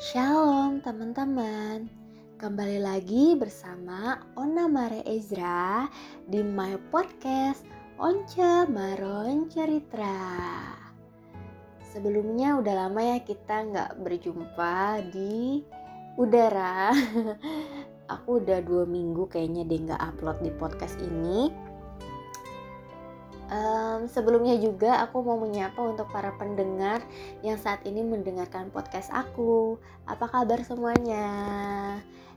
[0.00, 1.84] Shalom teman-teman.
[2.40, 5.84] Kembali lagi bersama Ona Mare Ezra
[6.24, 7.68] Di my podcast
[8.00, 8.40] Once
[8.72, 10.16] Maron Cerita.
[11.84, 15.60] Sebelumnya udah lama ya kita nggak berjumpa di
[16.16, 16.96] udara.
[18.16, 21.52] Aku udah dua minggu kayaknya deh nggak upload di podcast ini
[23.50, 27.02] Um, sebelumnya juga aku mau menyapa untuk para pendengar
[27.42, 29.74] yang saat ini mendengarkan podcast aku.
[30.06, 31.26] Apa kabar semuanya?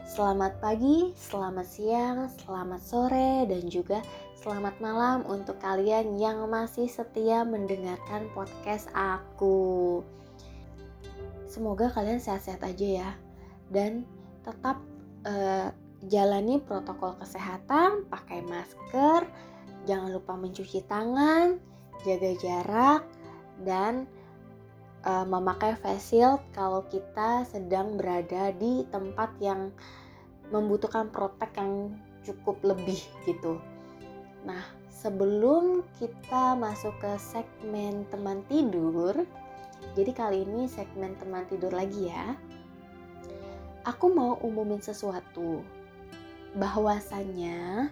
[0.10, 4.02] Selamat pagi, selamat siang, selamat sore, dan juga
[4.42, 10.02] selamat malam untuk kalian yang masih setia mendengarkan podcast aku.
[11.46, 13.10] Semoga kalian sehat-sehat aja ya,
[13.70, 14.04] dan
[14.42, 14.82] tetap
[15.30, 15.70] uh,
[16.10, 19.30] jalani protokol kesehatan, pakai masker
[19.84, 21.60] Jangan lupa mencuci tangan,
[22.08, 23.02] jaga jarak,
[23.68, 24.08] dan
[25.04, 29.76] uh, memakai face shield kalau kita sedang berada di tempat yang
[30.52, 33.60] membutuhkan protek yang cukup lebih gitu.
[34.48, 39.16] Nah, sebelum kita masuk ke segmen teman tidur,
[39.96, 42.36] jadi kali ini segmen teman tidur lagi ya.
[43.84, 45.60] Aku mau umumin sesuatu
[46.56, 47.92] bahwasanya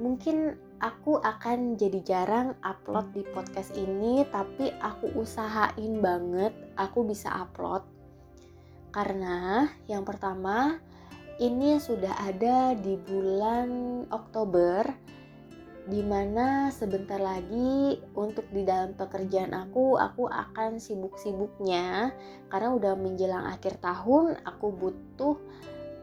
[0.00, 7.28] mungkin aku akan jadi jarang upload di podcast ini tapi aku usahain banget aku bisa
[7.28, 7.84] upload.
[8.90, 10.80] Karena yang pertama
[11.38, 14.88] ini sudah ada di bulan Oktober
[15.90, 22.10] di mana sebentar lagi untuk di dalam pekerjaan aku aku akan sibuk-sibuknya.
[22.48, 25.36] Karena udah menjelang akhir tahun aku butuh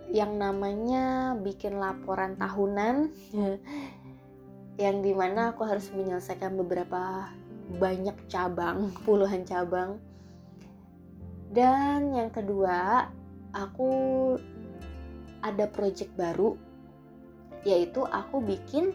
[0.07, 3.11] yang namanya bikin laporan tahunan
[4.83, 7.33] yang di mana aku harus menyelesaikan beberapa
[7.75, 9.99] banyak cabang, puluhan cabang.
[11.51, 13.09] Dan yang kedua,
[13.55, 13.91] aku
[15.41, 16.55] ada project baru,
[17.63, 18.93] yaitu aku bikin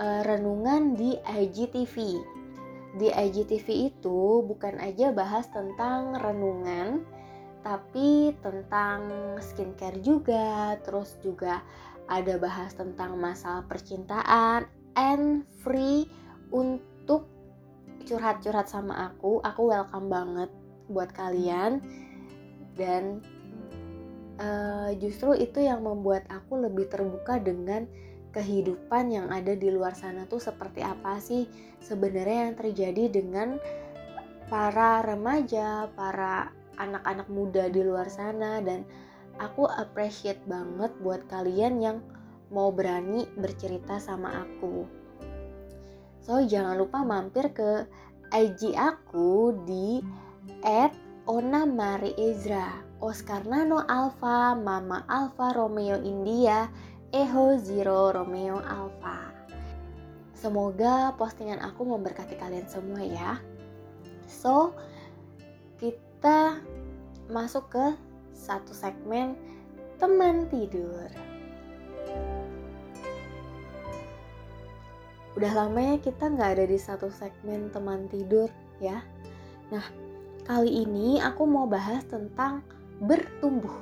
[0.00, 2.18] uh, renungan di IGTV.
[2.98, 7.04] Di IGTV itu bukan aja bahas tentang renungan,
[7.62, 9.06] tapi tentang
[9.42, 11.60] skincare juga, terus juga
[12.08, 14.64] ada bahas tentang masalah percintaan
[14.96, 16.08] and free
[16.54, 17.28] untuk
[18.08, 19.44] curhat-curhat sama aku.
[19.44, 20.50] Aku welcome banget
[20.88, 21.84] buat kalian
[22.80, 23.20] dan
[24.40, 27.84] uh, justru itu yang membuat aku lebih terbuka dengan
[28.32, 31.48] kehidupan yang ada di luar sana tuh seperti apa sih
[31.80, 33.60] sebenarnya yang terjadi dengan
[34.48, 38.86] para remaja, para anak-anak muda di luar sana dan
[39.42, 41.98] aku appreciate banget buat kalian yang
[42.48, 44.88] mau berani bercerita sama aku.
[46.24, 47.84] So jangan lupa mampir ke
[48.32, 50.00] IG aku di
[51.28, 56.68] @ona_mari_ezra, Oscar Nano Alpha, Mama Alpha Romeo India,
[57.12, 59.32] Eho Zero Romeo Alpha.
[60.36, 63.40] Semoga postingan aku memberkati kalian semua ya.
[64.28, 64.76] So,
[65.78, 66.58] kita
[67.30, 67.86] masuk ke
[68.34, 69.38] satu segmen
[70.02, 71.06] teman tidur.
[75.38, 78.50] Udah lama ya kita nggak ada di satu segmen teman tidur
[78.82, 79.06] ya.
[79.70, 79.86] Nah,
[80.42, 82.66] kali ini aku mau bahas tentang
[82.98, 83.78] bertumbuh.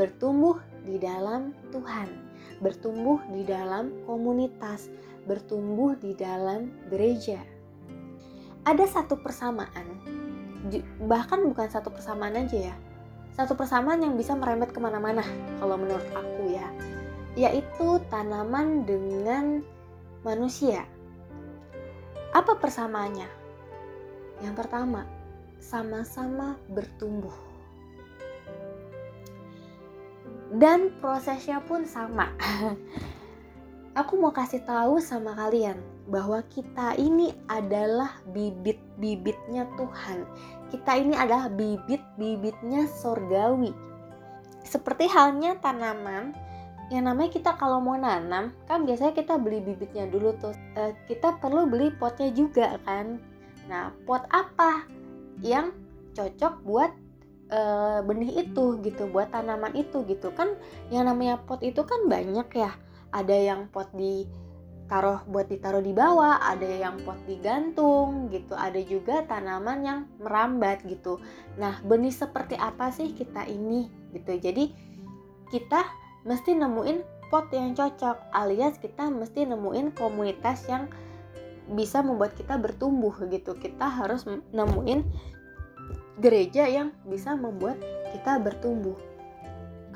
[0.00, 0.56] Bertumbuh
[0.88, 2.08] di dalam Tuhan,
[2.64, 4.88] bertumbuh di dalam komunitas,
[5.28, 7.44] bertumbuh di dalam gereja.
[8.64, 10.23] Ada satu persamaan
[11.04, 12.74] bahkan bukan satu persamaan aja ya.
[13.34, 15.26] Satu persamaan yang bisa merembet ke mana-mana
[15.58, 16.66] kalau menurut aku ya.
[17.34, 19.60] Yaitu tanaman dengan
[20.22, 20.86] manusia.
[22.30, 23.26] Apa persamaannya?
[24.42, 25.06] Yang pertama
[25.58, 27.34] sama-sama bertumbuh.
[30.54, 32.30] Dan prosesnya pun sama
[33.94, 35.78] aku mau kasih tahu sama kalian
[36.10, 40.26] bahwa kita ini adalah bibit-bibitnya Tuhan.
[40.74, 43.70] Kita ini adalah bibit-bibitnya sorgawi.
[44.66, 46.34] Seperti halnya tanaman
[46.92, 51.40] yang namanya kita kalau mau nanam kan biasanya kita beli bibitnya dulu tuh e, kita
[51.40, 53.16] perlu beli potnya juga kan
[53.64, 54.84] nah pot apa
[55.40, 55.72] yang
[56.12, 56.92] cocok buat
[57.48, 57.60] e,
[58.04, 60.52] benih itu gitu buat tanaman itu gitu kan
[60.92, 62.76] yang namanya pot itu kan banyak ya
[63.14, 64.26] ada yang pot di
[64.84, 70.84] taruh buat ditaruh di bawah, ada yang pot digantung gitu, ada juga tanaman yang merambat
[70.84, 71.22] gitu.
[71.56, 74.36] Nah, benih seperti apa sih kita ini gitu.
[74.36, 74.74] Jadi
[75.48, 75.86] kita
[76.28, 80.90] mesti nemuin pot yang cocok alias kita mesti nemuin komunitas yang
[81.72, 83.56] bisa membuat kita bertumbuh gitu.
[83.56, 85.00] Kita harus nemuin
[86.20, 87.80] gereja yang bisa membuat
[88.12, 88.94] kita bertumbuh.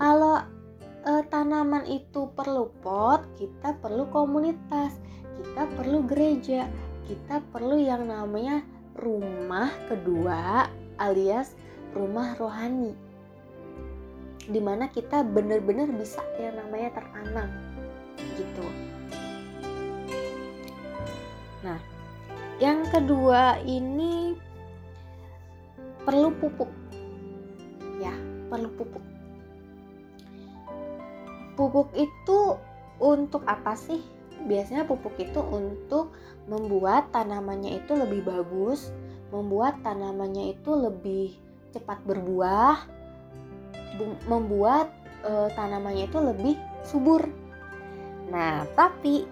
[0.01, 0.43] Kalau
[1.05, 4.99] e, tanaman itu perlu pot, kita perlu komunitas,
[5.39, 6.67] kita perlu gereja,
[7.07, 8.63] kita perlu yang namanya
[8.99, 10.67] rumah kedua
[10.99, 11.55] alias
[11.95, 12.93] rumah rohani
[14.49, 17.49] di mana kita benar-benar bisa yang namanya tertanam
[18.37, 18.67] gitu.
[21.63, 21.79] Nah
[22.59, 24.35] yang kedua ini
[26.03, 26.71] perlu pupuk.
[28.01, 28.15] Ya
[28.49, 29.08] perlu pupuk
[31.59, 32.55] pupuk itu
[33.03, 33.99] untuk apa sih
[34.47, 36.15] biasanya pupuk itu untuk
[36.47, 38.95] membuat tanamannya itu lebih bagus
[39.29, 41.37] membuat tanamannya itu lebih
[41.73, 42.89] cepat berbuah,
[44.25, 44.89] membuat
[45.21, 47.29] e, tanamannya itu lebih subur.
[48.33, 49.29] Nah, tapi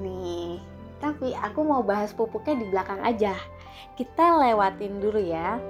[0.00, 0.60] nih,
[1.00, 3.36] tapi aku mau bahas pupuknya di belakang aja.
[3.96, 5.60] Kita lewatin dulu ya.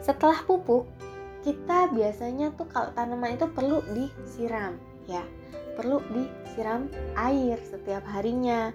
[0.00, 0.88] Setelah pupuk,
[1.44, 5.22] kita biasanya tuh kalau tanaman itu perlu disiram, ya.
[5.76, 8.72] Perlu disiram air setiap harinya.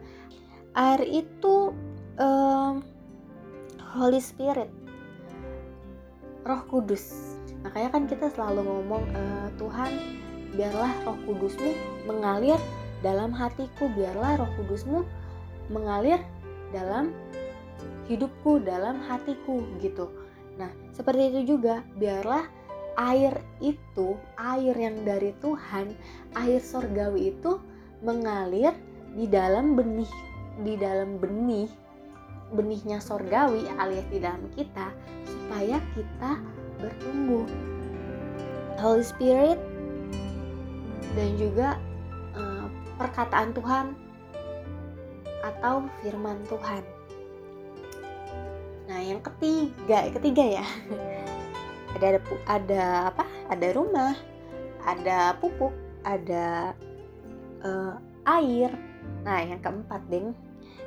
[0.77, 1.73] Air itu
[2.21, 2.85] um,
[3.89, 4.69] Holy Spirit
[6.45, 7.35] Roh Kudus
[7.65, 9.23] makanya kan kita selalu ngomong e,
[9.59, 9.91] Tuhan
[10.55, 11.71] biarlah Roh Kudusmu
[12.07, 12.59] mengalir
[13.03, 15.03] dalam hatiku biarlah Roh Kudusmu
[15.67, 16.21] mengalir
[16.71, 17.11] dalam
[18.07, 20.07] hidupku dalam hatiku gitu
[20.55, 22.47] nah seperti itu juga biarlah
[22.99, 23.31] air
[23.63, 25.95] itu air yang dari Tuhan
[26.35, 27.55] air sorgawi itu
[28.03, 28.75] mengalir
[29.15, 30.11] di dalam benih
[30.67, 31.71] di dalam benih
[32.51, 34.89] benihnya sorgawi alias di dalam kita
[35.25, 36.31] supaya kita
[36.81, 37.45] bertumbuh.
[38.79, 39.59] Holy Spirit
[41.13, 41.75] dan juga
[42.33, 43.91] uh, perkataan Tuhan
[45.43, 46.83] atau firman Tuhan.
[48.87, 50.65] Nah, yang ketiga, ketiga ya.
[51.97, 53.23] ada ada ada apa?
[53.49, 54.13] Ada rumah,
[54.85, 55.73] ada pupuk,
[56.05, 56.73] ada
[57.65, 57.95] uh,
[58.39, 58.69] air.
[59.25, 60.31] Nah, yang keempat, Deng,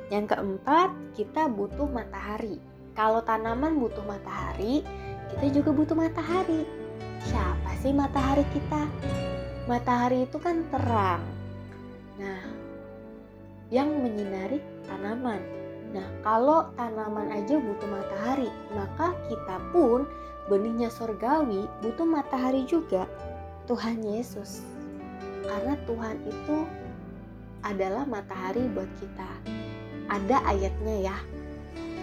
[0.09, 2.57] yang keempat, kita butuh matahari.
[2.93, 4.85] Kalau tanaman butuh matahari,
[5.33, 6.63] kita juga butuh matahari.
[7.23, 8.85] Siapa sih matahari kita?
[9.65, 11.23] Matahari itu kan terang.
[12.19, 12.43] Nah,
[13.73, 15.41] yang menyinari tanaman.
[15.93, 20.05] Nah, kalau tanaman aja butuh matahari, maka kita pun
[20.51, 23.07] benihnya sorgawi butuh matahari juga.
[23.63, 24.59] Tuhan Yesus.
[25.47, 26.67] Karena Tuhan itu
[27.63, 29.31] adalah matahari buat kita
[30.11, 31.17] ada ayatnya ya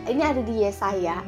[0.09, 1.21] ini ada di Yesaya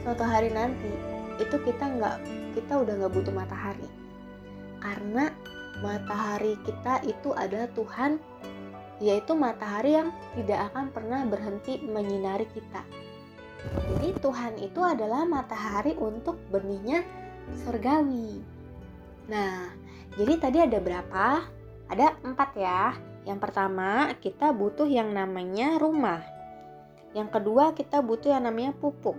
[0.00, 0.88] suatu hari nanti
[1.36, 2.16] itu kita nggak
[2.56, 3.88] kita udah nggak butuh matahari
[4.80, 5.28] karena
[5.84, 8.16] matahari kita itu adalah Tuhan
[9.00, 12.80] yaitu matahari yang tidak akan pernah berhenti menyinari kita
[13.96, 17.04] jadi Tuhan itu adalah matahari untuk benihnya
[17.66, 18.40] surgawi
[19.28, 19.70] nah
[20.18, 21.44] jadi tadi ada berapa
[21.90, 22.94] ada empat ya
[23.28, 26.24] yang pertama, kita butuh yang namanya rumah.
[27.12, 29.16] Yang kedua, kita butuh yang namanya pupuk.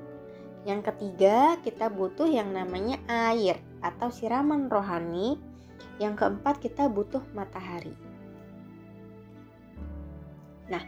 [0.65, 5.37] Yang ketiga, kita butuh yang namanya air atau siraman rohani.
[6.01, 7.93] Yang keempat, kita butuh matahari.
[10.69, 10.81] Nah,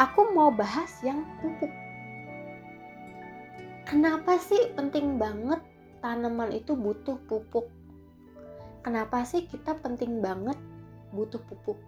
[0.00, 1.72] aku mau bahas yang pupuk.
[3.88, 5.64] Kenapa sih penting banget
[6.04, 7.72] tanaman itu butuh pupuk?
[8.84, 10.60] Kenapa sih kita penting banget
[11.16, 11.80] butuh pupuk?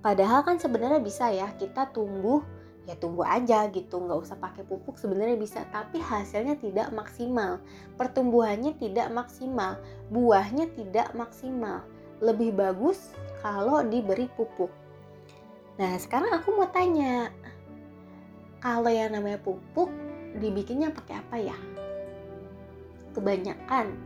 [0.00, 2.40] Padahal kan sebenarnya bisa ya kita tumbuh
[2.88, 7.58] ya tumbuh aja gitu nggak usah pakai pupuk sebenarnya bisa tapi hasilnya tidak maksimal
[7.98, 9.74] pertumbuhannya tidak maksimal
[10.14, 11.82] buahnya tidak maksimal
[12.22, 13.10] lebih bagus
[13.42, 14.70] kalau diberi pupuk
[15.82, 17.34] nah sekarang aku mau tanya
[18.62, 19.90] kalau yang namanya pupuk
[20.36, 21.58] dibikinnya pakai apa ya
[23.16, 23.96] kebanyakan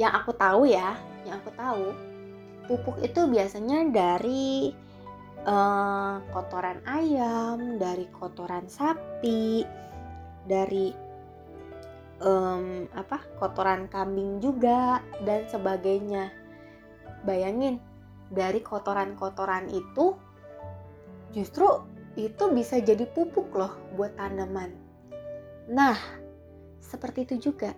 [0.00, 0.96] yang aku tahu ya
[1.28, 1.92] yang aku tahu
[2.70, 4.70] pupuk itu biasanya dari
[5.42, 9.66] uh, kotoran ayam, dari kotoran sapi,
[10.46, 10.94] dari
[12.22, 16.32] um, apa kotoran kambing juga dan sebagainya.
[17.26, 17.82] Bayangin
[18.32, 20.16] dari kotoran-kotoran itu
[21.34, 21.66] justru
[22.14, 24.72] itu bisa jadi pupuk loh buat tanaman.
[25.70, 25.96] Nah,
[26.82, 27.72] seperti itu juga.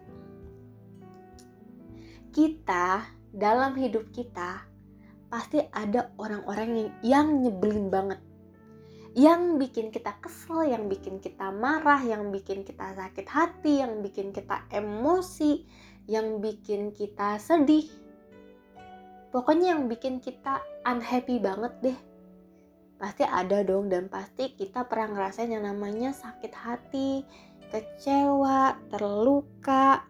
[2.32, 4.64] Kita dalam hidup kita
[5.28, 8.20] pasti ada orang-orang yang, yang nyebelin banget
[9.12, 14.32] yang bikin kita kesel, yang bikin kita marah, yang bikin kita sakit hati, yang bikin
[14.32, 15.68] kita emosi,
[16.08, 17.92] yang bikin kita sedih.
[19.28, 21.98] Pokoknya yang bikin kita unhappy banget deh.
[22.96, 27.26] Pasti ada dong dan pasti kita pernah ngerasain yang namanya sakit hati,
[27.72, 30.04] kecewa, terluka.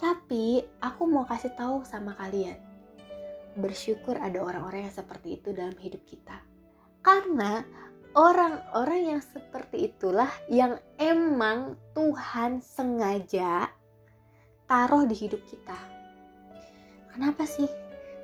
[0.00, 2.56] Tapi aku mau kasih tahu sama kalian,
[3.60, 6.42] bersyukur ada orang-orang yang seperti itu dalam hidup kita.
[7.04, 7.62] Karena
[8.16, 13.68] orang-orang yang seperti itulah yang emang Tuhan sengaja
[14.64, 15.76] taruh di hidup kita.
[17.12, 17.68] Kenapa sih?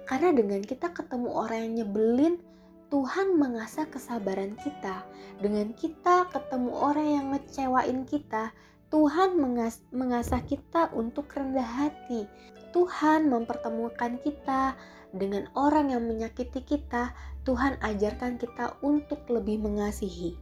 [0.09, 2.41] Karena dengan kita ketemu orang yang nyebelin,
[2.89, 5.05] Tuhan mengasah kesabaran kita.
[5.45, 8.57] Dengan kita ketemu orang yang ngecewain kita,
[8.89, 12.25] Tuhan mengas mengasah kita untuk rendah hati.
[12.73, 14.73] Tuhan mempertemukan kita
[15.13, 17.13] dengan orang yang menyakiti kita.
[17.45, 20.37] Tuhan ajarkan kita untuk lebih mengasihi.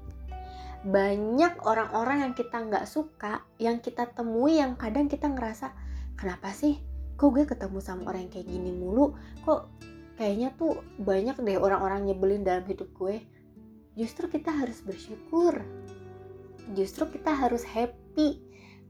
[0.86, 5.74] Banyak orang-orang yang kita nggak suka, yang kita temui, yang kadang kita ngerasa,
[6.14, 6.78] kenapa sih
[7.16, 9.72] kok gue ketemu sama orang yang kayak gini mulu kok
[10.16, 13.22] kayaknya tuh banyak deh orang-orang nyebelin dalam hidup gue.
[13.96, 15.60] Justru kita harus bersyukur.
[16.76, 18.40] Justru kita harus happy.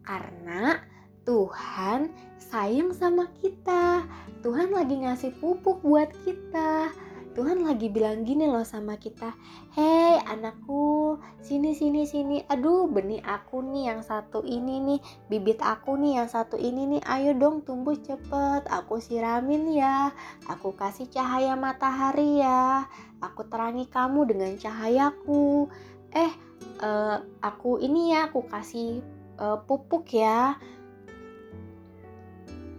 [0.03, 0.83] Karena
[1.27, 4.07] Tuhan sayang sama kita.
[4.43, 6.95] Tuhan lagi ngasih pupuk buat kita
[7.37, 9.37] Tuhan lagi bilang gini loh sama kita,
[9.77, 12.41] "Hei anakku, sini sini sini.
[12.49, 17.05] Aduh, benih aku nih yang satu ini nih, bibit aku nih yang satu ini nih.
[17.05, 18.65] Ayo dong tumbuh cepet.
[18.73, 20.17] Aku siramin ya.
[20.49, 22.89] Aku kasih cahaya matahari ya.
[23.21, 25.69] Aku terangi kamu dengan cahayaku.
[26.17, 26.33] Eh,
[26.81, 29.05] uh, aku ini ya, aku kasih
[29.37, 30.57] uh, pupuk ya."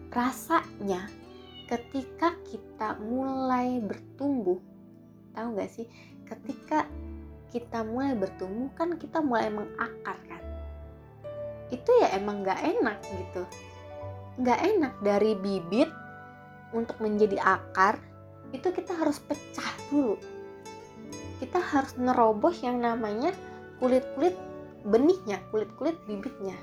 [0.10, 1.17] Rasanya
[1.68, 4.58] ketika kita mulai bertumbuh
[5.36, 5.86] tahu nggak sih?
[6.24, 6.88] Ketika
[7.52, 10.44] kita mulai bertumbuh kan kita mulai mengakar kan
[11.68, 13.44] itu ya emang nggak enak gitu.
[14.40, 15.92] Nggak enak dari bibit
[16.72, 18.00] untuk menjadi akar
[18.56, 20.16] itu kita harus pecah dulu.
[21.44, 23.36] Kita harus nerobos yang namanya
[23.84, 24.34] kulit-kulit
[24.88, 26.56] benihnya kulit-kulit bibitnya.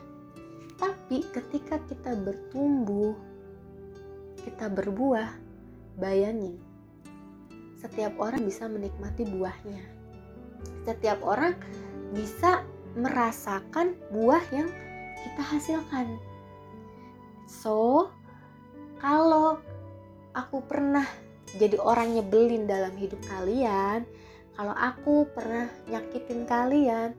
[0.81, 3.34] Tapi ketika kita bertumbuh
[4.45, 5.33] kita berbuah,
[5.97, 6.61] bayangin,
[7.81, 9.83] setiap orang bisa menikmati buahnya.
[10.85, 11.57] Setiap orang
[12.13, 12.65] bisa
[12.97, 14.69] merasakan buah yang
[15.25, 16.17] kita hasilkan.
[17.45, 18.09] So,
[19.01, 19.61] kalau
[20.33, 21.05] aku pernah
[21.61, 24.09] jadi orang nyebelin dalam hidup kalian,
[24.55, 27.13] kalau aku pernah nyakitin kalian,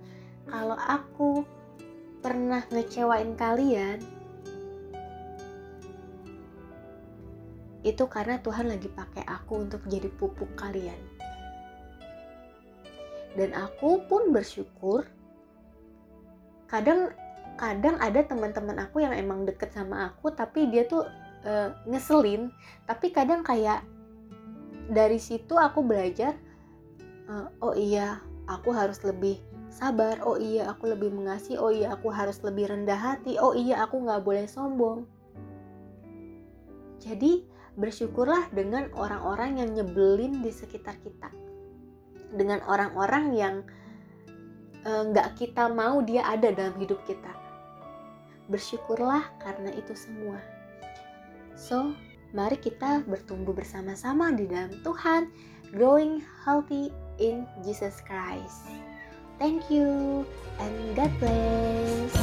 [0.48, 1.44] kalau aku
[2.25, 4.01] pernah ngecewain kalian,
[7.86, 10.98] itu karena Tuhan lagi pakai aku untuk jadi pupuk kalian.
[13.38, 15.06] Dan aku pun bersyukur.
[16.65, 17.13] Kadang
[17.62, 21.06] kadang ada teman-teman aku yang emang deket sama aku tapi dia tuh
[21.46, 22.50] e, ngeselin.
[22.89, 23.86] Tapi kadang kayak
[24.89, 26.34] dari situ aku belajar
[27.30, 28.18] e, oh iya,
[28.50, 29.38] aku harus lebih
[29.70, 30.18] sabar.
[30.25, 31.62] Oh iya, aku lebih mengasihi.
[31.62, 33.38] Oh iya, aku harus lebih rendah hati.
[33.38, 35.06] Oh iya, aku nggak boleh sombong.
[36.98, 41.29] Jadi bersyukurlah dengan orang-orang yang nyebelin di sekitar kita.
[42.36, 43.55] Dengan orang-orang yang
[44.84, 47.32] eh, nggak e, kita mau dia ada dalam hidup kita.
[48.48, 50.39] Bersyukurlah karena itu semua.
[51.55, 51.96] So
[52.36, 55.32] mari kita bertumbuh bersama-sama di dalam Tuhan
[55.72, 58.67] growing healthy in Jesus Christ.
[59.36, 60.24] Thank you
[60.60, 62.15] and God bless